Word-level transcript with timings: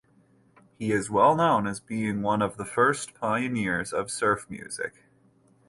He 0.79 0.91
is 0.91 1.11
well 1.11 1.35
known 1.35 1.67
as 1.67 1.79
being 1.79 2.23
one 2.23 2.41
of 2.41 2.57
the 2.57 2.65
first 2.65 3.13
pioneers 3.13 3.93
of 3.93 4.09
surf 4.09 4.49
music. 4.49 4.95